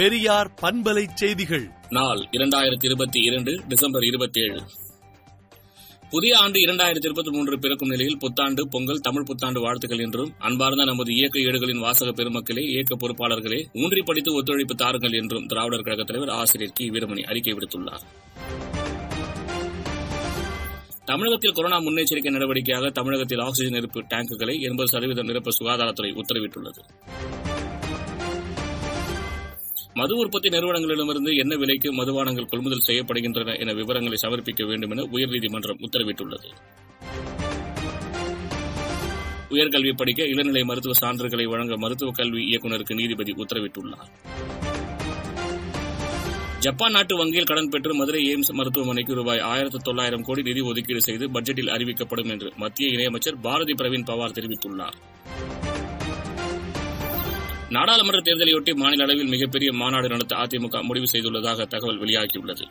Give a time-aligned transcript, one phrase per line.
[0.00, 1.70] பெரியார் பண்பலை செய்திகள்.
[1.88, 4.60] நாள் இரண்டாயிரத்தி இருபத்தி இரண்டு டிசம்பர் இருபத்தி ஏழு
[6.10, 11.14] புதிய ஆண்டு இரண்டாயிரத்தி இருபத்தி மூன்று பிறக்கும் நிலையில் புத்தாண்டு பொங்கல் தமிழ் புத்தாண்டு வாழ்த்துக்கள் என்றும் அன்பார்ந்த நமது
[11.14, 16.72] இயக்க ஏடுகளின் வாசக பெருமக்களே இயக்க பொறுப்பாளர்களே ஊன்றி படித்து ஒத்துழைப்பு தாருங்கள் என்றும் திராவிடர் கழக தலைவர் ஆசிரியர்
[16.74, 16.90] கி.
[16.90, 18.02] வீரமணி அறிக்கை விடுத்துள்ளார்.
[21.04, 26.82] தமிழகத்தில் கொரோனா முன்னெச்சரிக்கை நடவடிக்கையாக தமிழகத்தில் ஆக்ஸிஜன் இருப்பு டேங்குகளை எண்பது சதவீதம் நிரப்ப சுகாதாரத்துறை உத்தரவிட்டுள்ளது.
[30.00, 36.48] மது உற்பத்தி நிறுவனங்களிடமிருந்து என்ன விலைக்கு மதுபானங்கள் கொள்முதல் செய்யப்படுகின்றன என விவரங்களை சமர்ப்பிக்க வேண்டும் என உயர்நீதிமன்றம் உத்தரவிட்டுள்ளது.
[39.50, 44.10] உயர்கல்வி படிக்க இளநிலை மருத்துவ சான்றுகளை வழங்க மருத்துவக் கல்வி இயக்குநருக்கு நீதிபதி உத்தரவிட்டுள்ளார்.
[46.58, 51.28] ஜப்பான் நாட்டு வங்கியில் கடன் பெற்று மதுரை எய்ம்ஸ் மருத்துவமனைக்கு ரூபாய் ஆயிரத்து தொள்ளாயிரம் கோடி நிதி ஒதுக்கீடு செய்து
[51.28, 55.09] பட்ஜெட்டில் அறிவிக்கப்படும் என்று மத்திய இணையமைச்சர் பாரதி பிரவீன் பவார் தெரிவித்துள்ளார்.
[57.74, 62.64] நாடாளுமன்ற தேர்தலையொட்டி மாநில அளவில் மிகப்பெரிய மாநாடு நடத்த அதிமுக முடிவு செய்துள்ளதாக தகவல் வெளியாகியுள்ளது.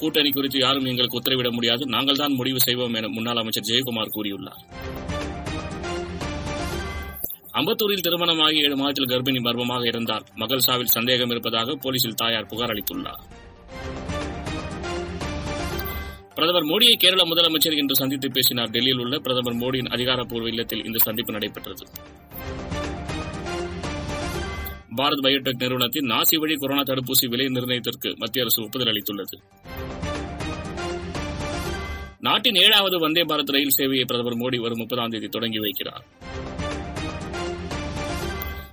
[0.00, 1.82] கூட்டணி குறித்து யாரும் எங்களுக்கு உத்தரவிட முடியாது.
[1.94, 4.62] நாங்கள் தான் முடிவு செய்வோம் என முன்னாள் அமைச்சர் ஜெயக்குமார் கூறியுள்ளார்.
[7.60, 13.22] அம்பத்தூரில் திருமணமாகி ஏழு மாதத்தில் கர்ப்பிணி மர்மமாக இருந்தார் மகள் சாவில் சந்தேகம் இருப்பதாக போலீசில் தாயார் புகார் அளித்துள்ளார்.
[16.44, 18.70] பிரதமர் மோடியை கேரள முதலமைச்சர் இன்று சந்தித்து பேசினார்.
[18.70, 21.86] டெல்லியில் உள்ள பிரதமர் மோடியின் அதிகாரப்பூர்வ இல்லத்தில் இந்த சந்திப்பு நடைபெற்றது.
[24.96, 29.42] பாரத் பயோடெக் நிறுவனத்தின் நாசி வழி கொரோனா தடுப்பூசி விலை நிர்ணயத்திற்கு மத்திய அரசு ஒப்புதல் அளித்துள்ளது.
[32.20, 36.04] நாட்டின் ஏழாவது வந்தே பாரத் ரயில் சேவையை பிரதமர் மோடி வரும் முப்பதாம் தேதி தொடங்கி வைக்கிறார்.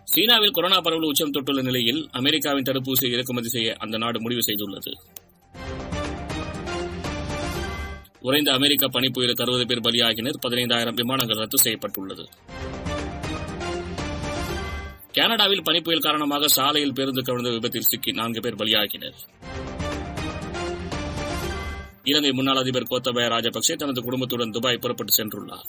[0.03, 5.20] சீனாவில் கொரோனா பரவல் உச்சம் தொட்டுள்ள நிலையில் அமெரிக்காவின் தடுப்பூசியை இறக்குமதி செய்ய அந்த நாடு முடிவு செய்துள்ளது.
[8.21, 10.37] உறைந்த அமெரிக்க பனிப்புயலுக்கு அறுபது பேர் பலியாகினர்.
[10.47, 12.25] பதினைந்தாயிரம் விமானங்கள் ரத்து செய்யப்பட்டுள்ளது.
[15.11, 19.17] கனடாவில் பனிப்புயல் காரணமாக சாலையில் பேருந்து கவிழ்ந்த விபத்தில் சிக்கி நான்கு பேர் பலியாகினர்.
[22.03, 25.67] இலங்கை முன்னாள் அதிபர் கோத்தபய ராஜபக்சே தனது குடும்பத்துடன் துபாய் புறப்பட்டு சென்றுள்ளார்.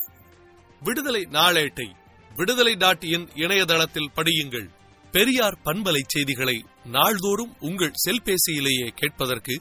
[0.82, 1.88] விடுதலை நாளேட்டை
[2.36, 4.68] விடுதலை டாட் இன் இணையதளத்தில் படியுங்கள்.
[5.12, 9.60] பெரியார் பண்பலை செய்திகளை நாள்தோறும் உங்கள் செல்பேசியிலேயே கேட்பதற்கு